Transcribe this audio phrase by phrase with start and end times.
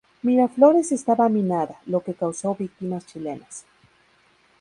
[0.23, 3.65] Miraflores estaba minada, lo que causó víctimas chilenas.